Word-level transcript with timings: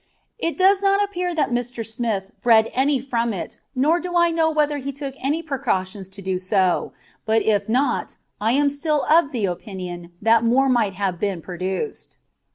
It 0.39 0.57
does 0.57 0.81
not 0.81 1.03
appear 1.03 1.35
that 1.35 1.51
Mr. 1.51 1.85
Smith 1.85 2.31
bred 2.41 2.71
any 2.73 2.99
from 2.99 3.33
it, 3.33 3.59
nor 3.75 3.99
do 3.99 4.17
I 4.17 4.31
know 4.31 4.49
whether 4.49 4.79
he 4.79 4.91
took 4.91 5.13
any 5.21 5.43
precautions 5.43 6.09
to 6.09 6.23
do 6.23 6.39
so; 6.39 6.91
but 7.23 7.43
if 7.43 7.69
not, 7.69 8.17
I 8.41 8.53
am 8.53 8.71
still 8.71 9.03
of 9.11 9.31
the 9.31 9.45
opinion 9.45 10.13
that 10.19 10.43
more 10.43 10.69
might 10.69 10.95
have 10.95 11.19
been 11.19 11.39
produced. 11.39 12.17